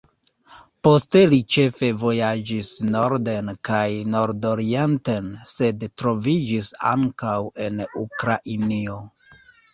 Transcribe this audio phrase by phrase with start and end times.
[0.85, 3.83] Poste li ĉefe vojaĝis norden kaj
[4.15, 7.37] nordorienten, sed troviĝis ankaŭ
[7.69, 8.99] en Ukrainio.